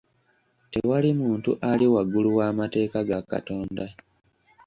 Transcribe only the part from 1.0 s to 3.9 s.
muntu ali waggulu w'amateeka ga Katonda.